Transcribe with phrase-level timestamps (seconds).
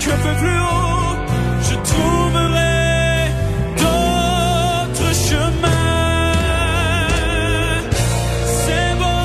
[0.00, 1.16] qu'un peu plus haut,
[1.62, 3.30] je trouverai
[3.76, 6.32] d'autres chemins.
[8.46, 9.20] C'est beau,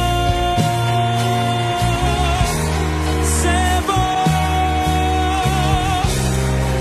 [3.24, 3.94] c'est beau.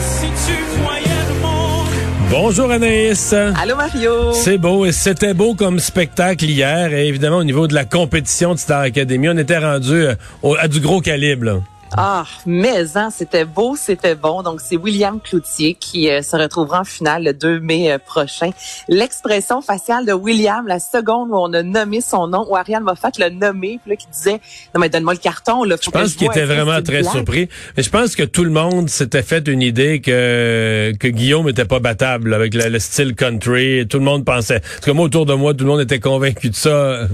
[0.00, 2.30] Si tu voyais le monde.
[2.30, 3.32] Bonjour Anaïs.
[3.32, 4.32] Allô Mario.
[4.32, 6.92] C'est beau et c'était beau comme spectacle hier.
[6.92, 10.14] Et évidemment, au niveau de la compétition de Star Academy, on était rendu euh,
[10.58, 11.45] à du gros calibre.
[11.46, 11.54] là.
[11.96, 14.43] Ah, mais hein, c'était beau, c'était bon.
[14.43, 18.50] Donc c'est William Cloutier qui euh, se retrouvera en finale le 2 mai euh, prochain.
[18.89, 23.12] L'expression faciale de William, la seconde où on a nommé son nom, où Ariane Moffat
[23.18, 24.40] l'a nommé, puis là qui disait
[24.75, 27.48] "Non mais donne-moi le carton là." Je pense qu'il était vraiment très surpris.
[27.76, 31.64] Mais je pense que tout le monde s'était fait une idée que que Guillaume était
[31.64, 33.86] pas battable là, avec le, le style country.
[33.89, 34.56] Tout le monde pensait.
[34.56, 37.08] En tout cas, moi, autour de moi, tout le monde était convaincu de ça.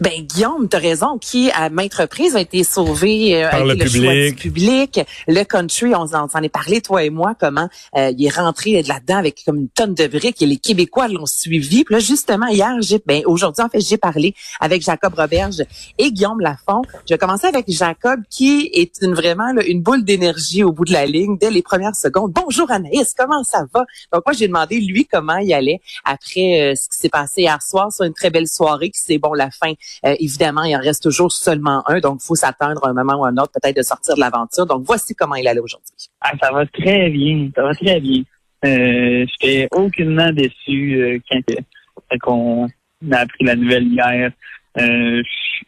[0.00, 3.74] Ben Guillaume, t'as raison, qui à maintes reprises a été sauvé euh, Par a le
[3.74, 4.34] été choix public.
[4.36, 5.00] du public.
[5.26, 8.80] Le country, on s'en s'en est parlé toi et moi, comment euh, il est rentré
[8.82, 11.82] là-dedans avec comme une tonne de briques et les Québécois l'ont suivi.
[11.82, 15.64] Puis là justement hier, j'ai ben aujourd'hui en fait j'ai parlé avec Jacob Roberge
[15.98, 16.82] et Guillaume Lafont.
[17.08, 20.84] Je vais commencer avec Jacob qui est une vraiment là, une boule d'énergie au bout
[20.84, 22.32] de la ligne dès les premières secondes.
[22.32, 23.84] Bonjour Anaïs, comment ça va?
[24.12, 27.60] Donc moi j'ai demandé lui comment il allait après euh, ce qui s'est passé hier
[27.62, 29.72] soir sur une très belle soirée qui c'est bon la fin
[30.06, 33.20] euh, évidemment, il en reste toujours seulement un, donc il faut s'attendre à un moment
[33.20, 34.66] ou à un autre peut-être de sortir de l'aventure.
[34.66, 36.08] Donc voici comment il allait aujourd'hui.
[36.20, 38.22] Ah, ça va très bien, ça va très bien.
[38.64, 44.30] Euh, J'étais aucunement déçu euh, quand, que- quand on a appris la nouvelle hier.
[44.78, 45.22] Euh,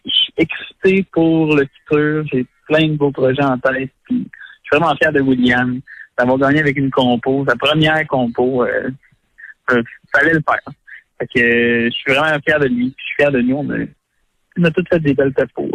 [0.05, 2.25] Je suis excité pour le futur.
[2.33, 3.91] J'ai plein de beaux projets en tête.
[4.09, 4.27] Je suis
[4.73, 5.81] vraiment fier de William
[6.19, 8.65] d'avoir gagné avec une compo, sa première compo.
[8.65, 8.91] Euh,
[9.73, 10.61] euh, fallait le faire.
[11.19, 12.95] Fait que, euh, je suis vraiment fier de lui.
[12.97, 13.57] Je suis fier de nous.
[13.57, 13.77] On a,
[14.59, 15.71] on a tous fait des belles tapos.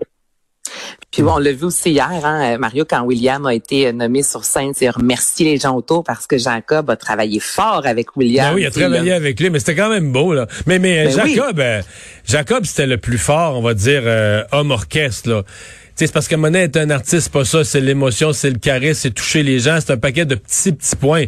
[1.12, 4.22] Puis bon, on l'a vu aussi hier, hein, Mario, quand William a été euh, nommé
[4.22, 8.50] sur scène, c'est remercier les gens autour parce que Jacob a travaillé fort avec William.
[8.50, 10.48] Ben oui, il a sais, travaillé avec lui, mais c'était quand même beau là.
[10.66, 11.36] Mais mais euh, Ben oui.
[11.36, 11.82] Jacob, euh,
[12.26, 15.44] Jacob c'était le plus fort, on va dire euh, homme orchestre là.
[15.44, 15.52] Tu
[16.00, 19.00] sais, c'est parce que Monet est un artiste, pas ça, c'est l'émotion, c'est le charisme,
[19.04, 21.26] c'est toucher les gens, c'est un paquet de petits petits points.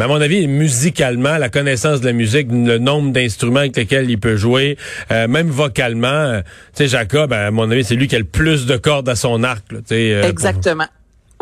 [0.00, 4.08] Mais à mon avis, musicalement, la connaissance de la musique, le nombre d'instruments avec lesquels
[4.08, 4.78] il peut jouer,
[5.10, 6.40] euh, même vocalement, euh,
[6.74, 9.14] tu sais, Jacob, à mon avis, c'est lui qui a le plus de cordes à
[9.14, 9.70] son arc.
[9.70, 10.86] Là, euh, Exactement.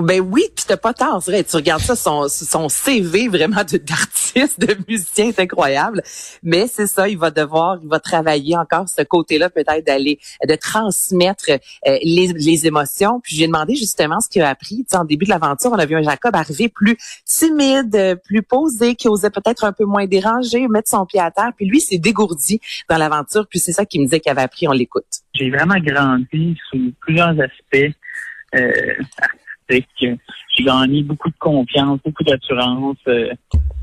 [0.00, 1.42] Ben oui, puis t'as pas c'est vrai.
[1.42, 6.02] Tu regardes ça, son, son CV vraiment d'artiste, de musicien, c'est incroyable.
[6.44, 10.54] Mais c'est ça, il va devoir, il va travailler encore ce côté-là, peut-être d'aller, de
[10.54, 11.58] transmettre euh,
[12.04, 13.18] les, les émotions.
[13.20, 14.76] Puis j'ai demandé justement ce qu'il a appris.
[14.78, 18.42] Tu sais, en début de l'aventure, on a vu un Jacob arriver plus timide, plus
[18.42, 21.50] posé, qui osait peut-être un peu moins déranger, mettre son pied à terre.
[21.56, 23.48] Puis lui, s'est dégourdi dans l'aventure.
[23.48, 24.68] Puis c'est ça qu'il me disait qu'il avait appris.
[24.68, 25.22] On l'écoute.
[25.34, 27.94] j'ai vraiment grandi sous plusieurs aspects
[28.54, 28.94] euh,
[29.70, 30.20] artistiques.
[30.54, 32.98] J'ai gagné beaucoup de confiance, beaucoup d'assurance.
[33.06, 33.32] Euh,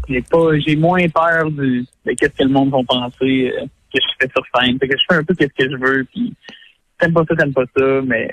[0.08, 4.00] j'ai pas, j'ai moins peur du, de qu'est-ce que le monde va penser euh, que
[4.02, 4.78] je fais sur scène.
[4.80, 6.06] Que je fais un peu qu'est-ce que je veux.
[6.06, 6.34] Puis
[7.00, 8.30] t'aimes pas ça, t'aimes pas ça, mais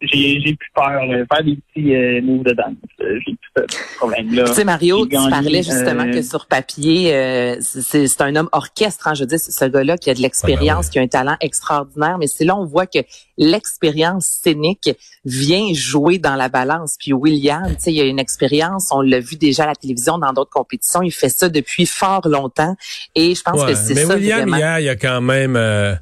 [0.00, 1.02] j'ai, j'ai plus peur.
[1.10, 2.74] euh, faire des petits euh, moves de danse.
[2.98, 4.44] J'ai plus ce problème-là.
[4.44, 8.34] Tu sais, Mario, tu gagné, parlais justement euh, que sur papier, euh, c'est c'est un
[8.36, 9.08] homme orchestre.
[9.08, 11.02] Hein, je veux dire, c'est ce gars-là qui a de l'expérience, Ah ben qui a
[11.02, 12.16] un talent extraordinaire.
[12.18, 13.00] Mais c'est là on voit que
[13.36, 14.90] l'expérience scénique
[15.24, 16.96] vient jouer dans la balance.
[16.98, 18.88] Puis William, tu sais, il a une expérience.
[18.92, 21.02] On l'a vu déjà à la télévision dans d'autres compétitions.
[21.02, 22.76] Il fait ça depuis fort longtemps.
[23.14, 24.56] Et je pense Ouais, que c'est mais ça William, vraiment.
[24.56, 25.94] hier, il y a quand même, euh,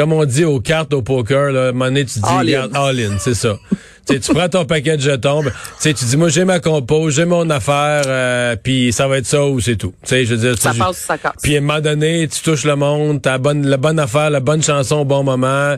[0.00, 2.36] comme on dit aux cartes, au poker, là, à un moment donné, tu dis, All
[2.38, 2.40] in.
[2.40, 3.58] regarde, all in, c'est ça.
[4.06, 6.46] tu sais, tu prends ton paquet de jetons, ben, tu sais, tu dis, moi, j'ai
[6.46, 9.92] ma compo, j'ai mon affaire, euh, puis ça va être ça ou c'est tout.
[10.02, 11.32] Tu sais, je veux dire, Ça passe ça casse.
[11.42, 14.30] Puis à un moment donné, tu touches le monde, t'as la bonne, la bonne affaire,
[14.30, 15.74] la bonne chanson au bon moment.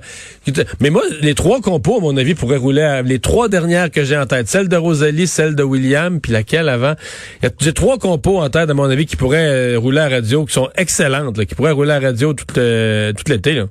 [0.81, 4.05] Mais moi, les trois compos, à mon avis, pourraient rouler à, les trois dernières que
[4.05, 4.47] j'ai en tête.
[4.49, 6.95] Celle de Rosalie, celle de William, puis laquelle avant.
[7.43, 9.99] Il y a- J'ai trois compos en tête, à mon avis, qui pourraient euh, rouler
[10.01, 13.13] à la radio, qui sont excellentes, là, qui pourraient rouler à la radio tout, euh,
[13.13, 13.65] tout l'été, là.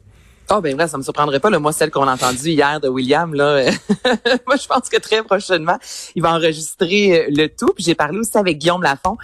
[0.54, 1.50] Oh ben vrai, ça me surprendrait pas.
[1.50, 3.64] Là, moi, celle qu'on a entendue hier de William, là,
[4.48, 5.78] moi, je pense que très prochainement,
[6.16, 7.72] il va enregistrer euh, le tout.
[7.76, 9.18] Puis j'ai parlé aussi avec Guillaume Lafont.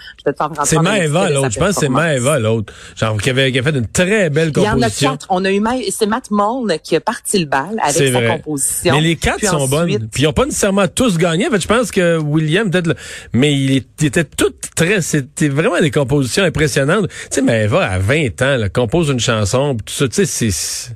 [0.64, 1.50] C'est Maëva, l'autre.
[1.52, 1.90] Je pense que c'est.
[1.90, 2.74] Maëva, l'autre.
[2.96, 5.12] Genre, qui avait, qui a fait une très belle Il y en a composition.
[5.12, 5.26] quatre.
[5.30, 8.38] On a eu c'est Matt Mullen qui a parti le bal avec sa vrai.
[8.38, 8.96] composition.
[8.96, 10.10] Mais les quatre Puis sont ensuite- bonnes.
[10.12, 11.48] Puis ils ont pas nécessairement tous gagné.
[11.48, 12.96] En fait, je pense que William, peut-être, le-
[13.34, 17.08] mais il, était tout très, c'était vraiment des compositions impressionnantes.
[17.10, 20.52] Tu sais, mais Eva, à 20 ans, là, compose une chanson, tout ça, tu sais,
[20.52, 20.96] c'est...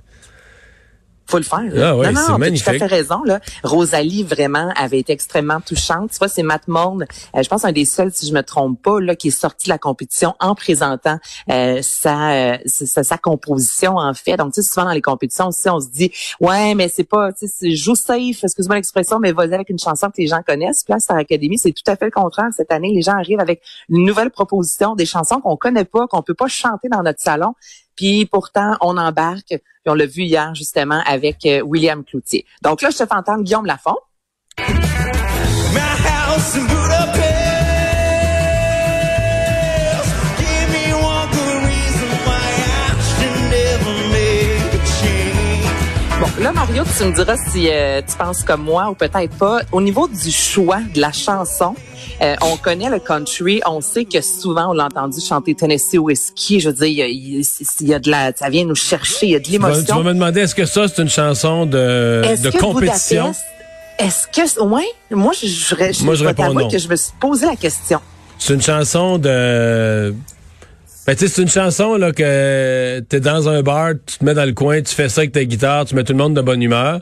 [1.31, 2.04] faut le faire.
[2.04, 2.66] Ah non, non, magnifique.
[2.66, 3.24] tout à fait raison.
[3.24, 3.39] Là.
[3.63, 6.12] Rosalie, vraiment, avait été extrêmement touchante.
[6.12, 7.06] Tu vois, c'est Matt Morne,
[7.36, 9.68] euh, je pense un des seuls, si je me trompe pas, là, qui est sorti
[9.68, 11.18] de la compétition en présentant
[11.50, 14.38] euh, sa, euh, sa, sa composition, en fait.
[14.38, 17.31] Donc, tu sais, souvent dans les compétitions aussi, on se dit, ouais, mais c'est pas,
[17.34, 20.84] tu sais, joue safe, excuse-moi l'expression, mais vas-y avec une chanson que les gens connaissent.
[20.88, 22.50] Là, Star Academy, c'est tout à fait le contraire.
[22.56, 26.22] Cette année, les gens arrivent avec une nouvelle proposition, des chansons qu'on connaît pas, qu'on
[26.22, 27.54] peut pas chanter dans notre salon.
[27.96, 29.48] Puis pourtant, on embarque.
[29.48, 32.46] Puis on l'a vu hier justement avec euh, William Cloutier.
[32.62, 33.98] Donc là, je te fais entendre Guillaume Lafont.
[46.20, 49.62] Bon, là, Mario, tu me diras si euh, tu penses comme moi ou peut-être pas.
[49.72, 51.74] Au niveau du choix de la chanson,
[52.22, 56.60] euh, on connaît le country, on sait que souvent on l'a entendu chanter Tennessee Whiskey.
[56.60, 59.32] Je veux dire, il y a, il y de la, ça vient nous chercher, il
[59.32, 59.96] y a de vas, tu l'émotion.
[59.98, 63.34] vas me demander, est-ce que ça, c'est une chanson de, Est-ce de que compétition?
[63.98, 64.64] Est-ce que,
[65.16, 66.70] moi je, je, je, Moi, je vais réponds non.
[66.70, 68.00] que je me suis posé la question.
[68.40, 70.16] C'est une chanson de...
[71.07, 74.36] Ben, tu sais, c'est une chanson, là, que t'es dans un bar, tu te mets
[74.36, 76.42] dans le coin, tu fais ça avec ta guitare, tu mets tout le monde de
[76.42, 77.00] bonne humeur.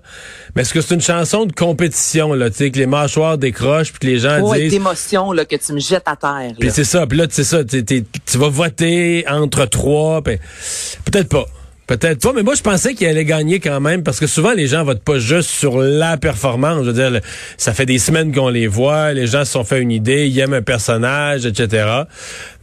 [0.55, 3.91] Mais est-ce que c'est une chanson de compétition, là, tu sais, que les mâchoires décrochent
[3.91, 4.71] puis que les gens Ouais, disent...
[4.71, 6.53] d'émotion là que tu me jettes à terre.
[6.57, 11.45] Puis c'est ça, puis là, c'est ça, tu vas voter entre trois, peut-être pas.
[11.89, 14.68] Peut-être pas, mais moi je pensais qu'il allait gagner quand même parce que souvent les
[14.68, 16.86] gens votent pas juste sur la performance.
[16.86, 17.19] Je veux dire,
[17.57, 20.38] ça fait des semaines qu'on les voit, les gens se sont fait une idée, ils
[20.38, 21.88] aiment un personnage, etc.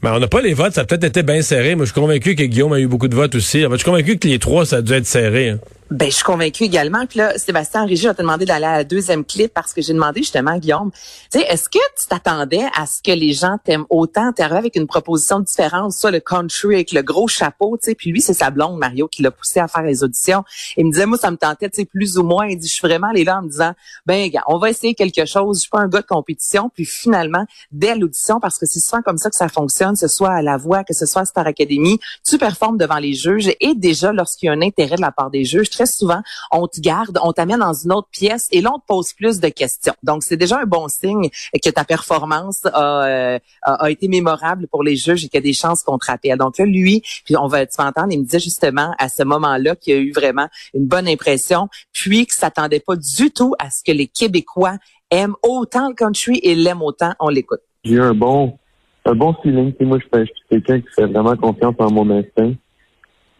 [0.00, 1.74] Mais on n'a pas les votes, ça peut-être été bien serré.
[1.74, 3.62] Moi je suis convaincu que Guillaume a eu beaucoup de votes aussi.
[3.62, 5.48] Je suis convaincu que les trois, ça a dû être serré.
[5.48, 5.58] hein.
[5.88, 7.06] Ben, je suis convaincue également.
[7.06, 9.92] Puis là, Sébastien Régis, vais te demander d'aller à la deuxième clip parce que j'ai
[9.92, 10.90] demandé justement à Guillaume,
[11.30, 14.32] tu sais, est-ce que tu t'attendais à ce que les gens t'aiment autant?
[14.32, 17.94] T'es arrivé avec une proposition différente, ça, le country avec le gros chapeau, tu sais.
[17.94, 20.42] Puis lui, c'est sa blonde, Mario, qui l'a poussé à faire les auditions.
[20.76, 22.48] Il me disait, moi, ça me tentait, tu sais, plus ou moins.
[22.48, 23.72] Il dit, je suis vraiment allé là en me disant,
[24.06, 25.58] ben, on va essayer quelque chose.
[25.58, 26.68] Je suis pas un gars de compétition.
[26.74, 30.08] Puis finalement, dès l'audition, parce que c'est souvent comme ça que ça fonctionne, que ce
[30.08, 33.52] soit à la voix, que ce soit à Star Academy, tu performes devant les juges.
[33.60, 36.66] Et déjà, lorsqu'il y a un intérêt de la part des juges, très souvent, on
[36.66, 39.48] te garde, on t'amène dans une autre pièce et là, on te pose plus de
[39.48, 39.92] questions.
[40.02, 41.28] Donc, c'est déjà un bon signe
[41.62, 45.46] que ta performance a, euh, a, été mémorable pour les juges et qu'il y a
[45.46, 46.38] des chances qu'on te rappelle.
[46.38, 47.02] Donc là, lui,
[47.36, 50.48] on va, tu entendre, il me disait justement à ce moment-là qu'il a eu vraiment
[50.74, 54.76] une bonne impression, puis qu'il s'attendait pas du tout à ce que les Québécois
[55.10, 57.60] aiment autant le country et l'aiment autant, on l'écoute.
[57.84, 58.58] j'ai un bon
[59.06, 59.72] un bon feeling.
[59.80, 62.54] Moi, je suis quelqu'un qui fait vraiment confiance en mon instinct.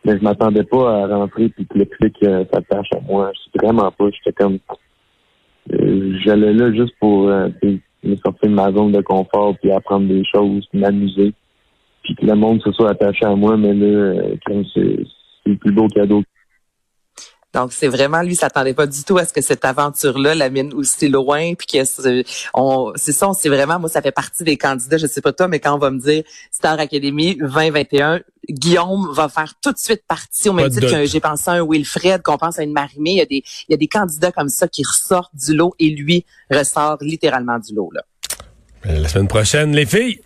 [0.07, 3.31] Mais je m'attendais pas à rentrer puis que le clic euh, s'attache à moi.
[3.35, 4.07] Je suis vraiment pas.
[4.11, 4.59] J'étais comme
[5.73, 10.09] euh, j'allais là juste pour euh, me sortir de ma zone de confort puis apprendre
[10.09, 11.33] des choses, m'amuser.
[12.05, 14.99] Puis que le monde se soit attaché à moi, mais là, euh, comme c'est
[15.45, 16.23] le plus beau cadeau
[17.53, 21.09] Donc, c'est vraiment, lui, s'attendait pas du tout à ce que cette aventure-là l'amène aussi
[21.09, 25.09] loin, puis que c'est ça, on sait vraiment, moi, ça fait partie des candidats, je
[25.09, 26.23] sais pas toi, mais quand on va me dire
[26.53, 31.21] Star Academy 2021, Guillaume va faire tout de suite partie, au même titre que j'ai
[31.21, 33.75] pensé à un Wilfred, qu'on pense à une Marimé, il y a des, il y
[33.75, 37.91] a des candidats comme ça qui ressortent du lot, et lui ressort littéralement du lot,
[37.93, 38.03] là.
[38.87, 40.21] Euh, La semaine prochaine, les filles,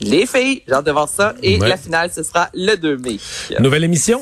[0.00, 1.68] Les filles, j'ai hâte de voir ça, et Ouais.
[1.68, 3.18] la finale, ce sera le 2 mai.
[3.60, 4.20] nouvelle émission.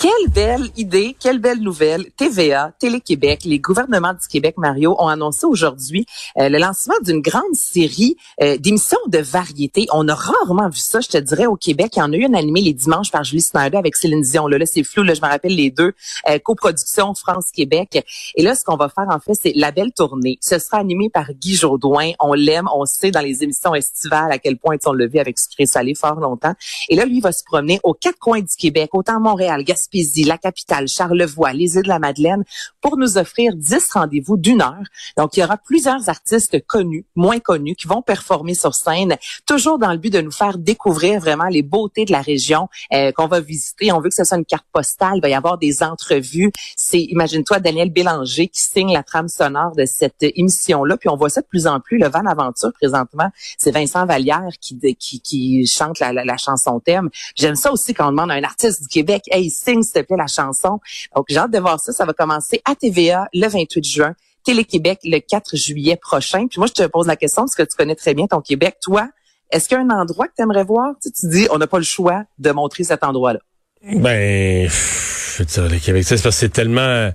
[0.00, 2.06] Quelle belle idée, quelle belle nouvelle.
[2.16, 6.06] TVA, Télé-Québec, les gouvernements du Québec, Mario, ont annoncé aujourd'hui
[6.38, 9.86] euh, le lancement d'une grande série euh, d'émissions de variété.
[9.92, 11.92] On a rarement vu ça, je te dirais, au Québec.
[11.96, 14.46] Il y en a eu une animée les dimanches par Julie Snyder avec Céline Dion.
[14.46, 15.92] Là, là c'est flou, là, je me rappelle les deux.
[16.30, 18.02] Euh, coproduction France-Québec.
[18.36, 20.38] Et là, ce qu'on va faire, en fait, c'est la belle tournée.
[20.40, 22.12] Ce sera animé par Guy Jodoin.
[22.20, 25.38] On l'aime, on sait dans les émissions estivales à quel point on l'a vu avec
[25.38, 26.54] Sucré Salé fort longtemps.
[26.88, 30.24] Et là, lui, il va se promener aux quatre coins du Québec, autant Montréal, Gaspésie,
[30.24, 32.44] la capitale, Charlevoix, les îles de la Madeleine,
[32.80, 34.84] pour nous offrir 10 rendez-vous d'une heure.
[35.16, 39.16] Donc, il y aura plusieurs artistes connus, moins connus, qui vont performer sur scène,
[39.46, 43.12] toujours dans le but de nous faire découvrir vraiment les beautés de la région euh,
[43.12, 43.92] qu'on va visiter.
[43.92, 45.14] On veut que ce soit une carte postale.
[45.16, 46.52] Il va y avoir des entrevues.
[46.76, 50.96] C'est, imagine-toi, Daniel Bélanger qui signe la trame sonore de cette émission-là.
[50.96, 51.98] Puis on voit ça de plus en plus.
[51.98, 56.80] Le Van Aventure, présentement, c'est Vincent Vallière qui, qui, qui chante la, la, la chanson
[56.80, 57.10] thème.
[57.34, 60.06] J'aime ça aussi quand on demande à un artiste du Québec, hey, signe s'il te
[60.06, 60.80] plaît la chanson.
[61.14, 61.92] Donc, j'ai hâte de voir ça.
[61.92, 64.14] Ça va commencer à TVA le 28 juin.
[64.44, 66.46] Télé-Québec le 4 juillet prochain.
[66.46, 68.76] Puis moi, je te pose la question parce que tu connais très bien ton Québec.
[68.82, 69.08] Toi,
[69.50, 70.94] est-ce qu'il y a un endroit que tu aimerais voir?
[71.02, 73.40] Tu, tu dis, on n'a pas le choix de montrer cet endroit-là.
[73.82, 77.10] Ben, je veux dire, le Québec, c'est parce que c'est tellement,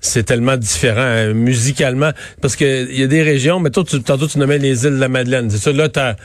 [0.00, 2.12] c'est tellement différent hein, musicalement.
[2.40, 4.94] Parce que il y a des régions, mais toi, tu, tantôt tu nommais les îles
[4.94, 5.50] de la Madeleine.
[5.50, 6.16] C'est ça, là, t'as,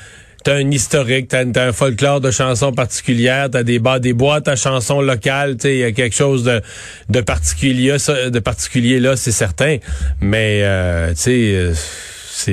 [0.44, 4.56] t'as un historique, t'as, un folklore de chansons particulières, t'as des bas, des boîtes à
[4.56, 6.62] chansons locales, tu il y a quelque chose de,
[7.10, 9.78] de particulier, de particulier là, c'est certain.
[10.20, 11.74] Mais, euh, tu euh,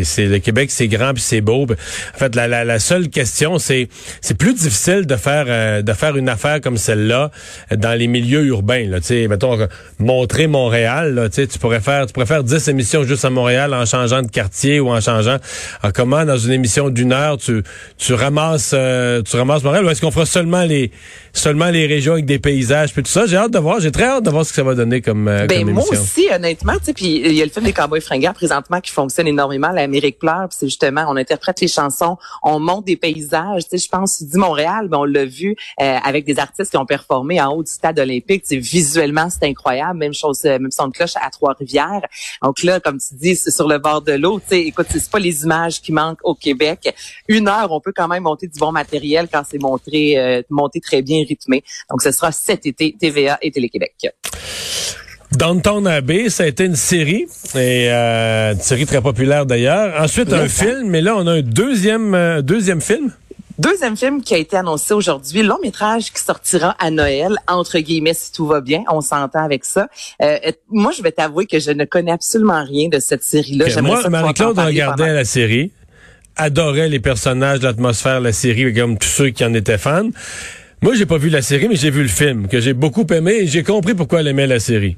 [0.04, 1.66] c'est, le Québec, c'est grand puis c'est beau.
[2.14, 3.88] En fait, la, la, la seule question, c'est
[4.20, 7.30] c'est plus difficile de faire euh, de faire une affaire comme celle-là
[7.76, 8.86] dans les milieux urbains.
[8.86, 9.66] Là, tu sais, mettons euh,
[9.98, 11.14] montrer Montréal.
[11.14, 14.30] Là, tu pourrais faire tu pourrais faire 10 émissions juste à Montréal en changeant de
[14.30, 15.36] quartier ou en changeant.
[15.82, 17.62] En comment dans une émission d'une heure, tu
[17.98, 19.84] tu ramasses euh, tu ramasses Montréal?
[19.84, 20.90] Ou est-ce qu'on fera seulement les
[21.32, 23.26] seulement les régions avec des paysages puis tout ça?
[23.26, 23.80] J'ai hâte de voir.
[23.80, 25.84] J'ai très hâte de voir ce que ça va donner comme, euh, Ben comme moi
[25.90, 28.92] aussi, honnêtement, tu sais, puis il y a le film des Cowboys fringants présentement qui
[28.92, 29.70] fonctionne énormément.
[29.80, 33.62] L'Amérique pleure, c'est justement, on interprète les chansons, on monte des paysages.
[33.64, 36.70] Tu sais, je pense, tu dis Montréal, ben on l'a vu euh, avec des artistes
[36.70, 38.42] qui ont performé en haut du stade olympique.
[38.42, 39.98] Tu sais, visuellement, c'est incroyable.
[39.98, 42.02] Même chose, euh, même son de cloche à Trois-Rivières.
[42.42, 44.38] Donc là, comme tu dis, c'est sur le bord de l'eau.
[44.40, 46.94] Tu sais, écoute, c'est pas les images qui manquent au Québec.
[47.26, 50.80] Une heure, on peut quand même monter du bon matériel quand c'est montré, euh, monté
[50.80, 51.64] très bien rythmé.
[51.88, 53.94] Donc, ce sera cet été, TVA et Télé-Québec.
[55.32, 60.00] Downtown Abbey, ça a été une série, et euh, une série très populaire d'ailleurs.
[60.02, 63.12] Ensuite, un film, mais là, on a un deuxième, euh, deuxième film.
[63.58, 68.14] Deuxième film qui a été annoncé aujourd'hui, long métrage qui sortira à Noël, entre guillemets,
[68.14, 68.82] si tout va bien.
[68.90, 69.88] On s'entend avec ça.
[70.22, 70.38] Euh,
[70.70, 73.66] moi, je vais t'avouer que je ne connais absolument rien de cette série-là.
[73.66, 75.72] Ok, J'aimerais Moi, Marie-Claude regardait pendant- la série,
[76.36, 80.08] adorait les personnages, l'atmosphère, la série, comme tous ceux qui en étaient fans.
[80.82, 83.40] Moi, j'ai pas vu la série, mais j'ai vu le film, que j'ai beaucoup aimé,
[83.42, 84.96] et j'ai compris pourquoi elle aimait la série.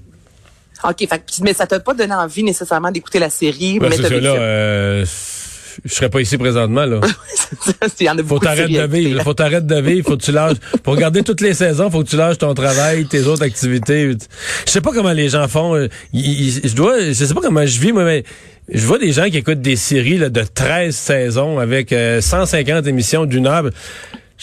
[0.85, 3.79] OK, fait, mais ça t'a pas donné envie nécessairement d'écouter la série.
[3.79, 5.05] Parce mais là, euh,
[5.85, 7.01] je serais pas ici présentement, là.
[8.01, 9.25] Il y en a Faut t'arrêter de écouter, vivre, là.
[9.25, 10.57] faut t'arrêter de vivre, faut que tu lâches.
[10.83, 14.13] Pour regarder toutes les saisons, faut que tu lâches ton travail, tes autres activités.
[14.67, 15.75] Je sais pas comment les gens font.
[15.77, 18.25] euh, Je dois, je sais pas comment je vis, moi, mais
[18.73, 22.87] je vois des gens qui écoutent des séries là, de 13 saisons avec euh, 150
[22.87, 23.65] émissions d'une heure.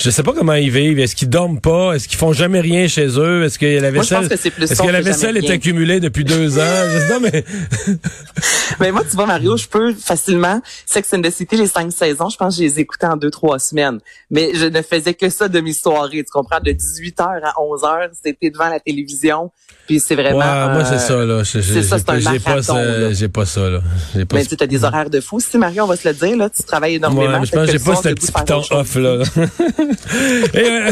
[0.01, 0.97] Je sais pas comment ils vivent.
[0.99, 1.93] Est-ce qu'ils dorment pas?
[1.93, 3.43] Est-ce qu'ils font jamais rien chez eux?
[3.43, 6.57] Est-ce que la vaisselle, pense que est-ce son que la vaisselle est accumulée depuis deux
[6.57, 6.61] ans?
[6.93, 7.43] Je sais- non, mais
[8.79, 12.29] Mais moi, tu vois, Mario, je peux facilement, Sex and the City, les cinq saisons,
[12.29, 13.99] je pense que je les écoutais en deux, trois semaines.
[14.31, 16.23] Mais je ne faisais que ça de mes soirées.
[16.23, 16.59] Tu comprends?
[16.63, 19.51] De 18h à 11h, c'était devant la télévision.
[19.85, 20.37] Puis c'est vraiment...
[20.37, 21.43] Ouais, moi, c'est ça, là.
[21.43, 23.79] C'est ça, c'est un pas- J'ai pas, marathon, j'ai pas ça, là.
[24.13, 25.39] Pas Mais ce- tu as des horaires de fou.
[25.41, 27.33] Si Mario, on va se le dire, là, tu travailles énormément.
[27.33, 29.17] Ouais, mais je pense que j'ai pas ce petit piton off, là.
[30.53, 30.91] Et, euh,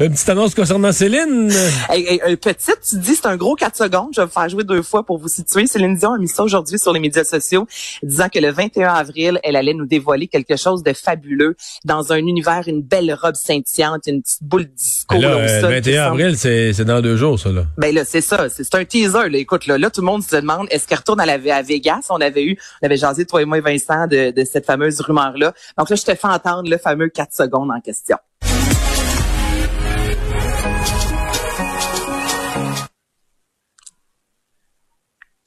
[0.00, 1.50] une petite annonce concernant Céline.
[1.88, 4.08] Hey, hey, un petite, tu dis, c'est un gros 4 secondes.
[4.14, 5.66] Je vais vous faire jouer deux fois pour vous situer.
[5.66, 7.66] Céline Dion a mis ça aujourd'hui sur les médias sociaux,
[8.02, 12.18] disant que le 21 avril, elle allait nous dévoiler quelque chose de fabuleux dans un
[12.18, 15.14] univers, une belle robe scintillante, une petite boule disco.
[15.16, 17.64] Là, euh, le qui 21 semble- avril, c'est c'est dans deux jours, ça, là.
[17.78, 18.48] Ben là, c'est ça.
[18.48, 19.28] C'est c'est un teaser.
[19.28, 19.38] Là.
[19.38, 22.06] Écoute, là, là, tout le monde se demande, est-ce qu'elle retourne à, la, à Vegas?
[22.10, 25.52] On avait eu, on avait jasé, toi et moi, Vincent, de, de cette fameuse rumeur-là.
[25.78, 28.16] Donc là, je te fais entendre le fameux 4 secondes en question.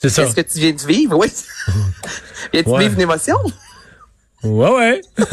[0.03, 0.23] C'est ça.
[0.23, 1.17] Est-ce que tu viens de vivre?
[1.17, 1.27] Oui.
[2.53, 2.79] viens-tu Ouais.
[2.81, 3.37] vivre une émotion?
[4.43, 5.01] Ouais, ouais.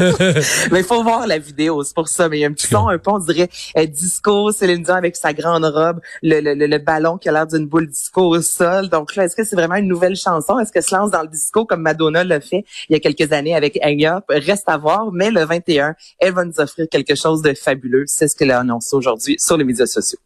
[0.71, 2.29] Mais il faut voir la vidéo, c'est pour ça.
[2.29, 4.95] Mais il y a un petit son un peu, on dirait, euh, disco, Céline Dion
[4.95, 8.21] avec sa grande robe, le, le, le, le ballon qui a l'air d'une boule disco
[8.21, 8.87] au sol.
[8.87, 10.57] Donc là, est-ce que c'est vraiment une nouvelle chanson?
[10.59, 13.33] Est-ce qu'elle se lance dans le disco comme Madonna l'a fait il y a quelques
[13.33, 14.23] années avec Hang Up?
[14.29, 15.11] Reste à voir.
[15.11, 18.05] Mais le 21, elle va nous offrir quelque chose de fabuleux.
[18.07, 20.19] C'est ce qu'elle a annoncé aujourd'hui sur les médias sociaux.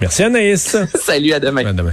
[0.00, 0.74] Merci, Anaïs.
[0.94, 1.66] Salut, à demain.
[1.66, 1.92] À demain.